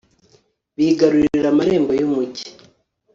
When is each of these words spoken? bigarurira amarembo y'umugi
bigarurira 0.77 1.47
amarembo 1.53 1.91
y'umugi 1.99 2.45